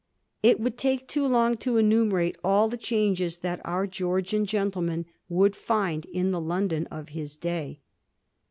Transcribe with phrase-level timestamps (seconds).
[0.41, 5.55] It would take too long to enumerate all the changes that our Georgian gentleman would
[5.55, 7.81] find in the London of his ■day.